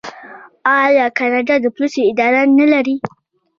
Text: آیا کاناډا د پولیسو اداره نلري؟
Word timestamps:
آیا 0.83 1.05
کاناډا 1.17 1.55
د 1.61 1.65
پولیسو 1.75 1.99
اداره 2.11 2.41
نلري؟ 2.57 2.95